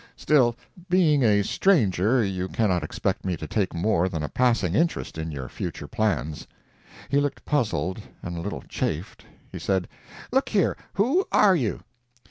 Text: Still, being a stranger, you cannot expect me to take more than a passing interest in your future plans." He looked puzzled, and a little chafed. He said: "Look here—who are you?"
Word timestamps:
Still, 0.15 0.55
being 0.89 1.21
a 1.21 1.43
stranger, 1.43 2.23
you 2.25 2.47
cannot 2.47 2.81
expect 2.83 3.23
me 3.23 3.37
to 3.37 3.45
take 3.45 3.71
more 3.71 4.09
than 4.09 4.23
a 4.23 4.29
passing 4.29 4.73
interest 4.73 5.15
in 5.15 5.29
your 5.29 5.47
future 5.47 5.87
plans." 5.87 6.47
He 7.09 7.19
looked 7.19 7.45
puzzled, 7.45 8.01
and 8.23 8.35
a 8.35 8.41
little 8.41 8.63
chafed. 8.67 9.25
He 9.51 9.59
said: 9.59 9.87
"Look 10.31 10.49
here—who 10.49 11.27
are 11.31 11.55
you?" 11.55 11.81